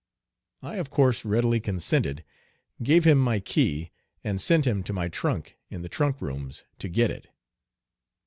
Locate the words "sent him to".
4.41-4.93